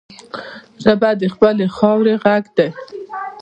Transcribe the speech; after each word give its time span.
ژبه 0.83 1.09
د 1.21 1.23
خپلې 1.33 1.65
خاورې 1.75 2.13
غږ 2.23 2.43
دی 2.57 2.69